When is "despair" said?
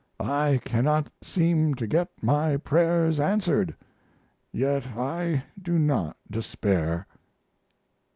6.31-7.05